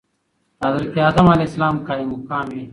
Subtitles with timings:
[0.61, 2.63] دحضرت ادم عليه السلام قايم مقام وي.